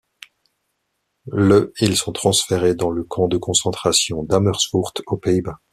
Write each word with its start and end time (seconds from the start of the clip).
Le 1.27 1.73
ils 1.79 1.95
sont 1.95 2.11
transférés 2.11 2.73
dans 2.73 2.89
le 2.89 3.03
camp 3.03 3.27
de 3.27 3.37
concentration 3.37 4.23
d'Amersfoort 4.23 4.93
aux 5.05 5.17
Pays-Bas. 5.17 5.61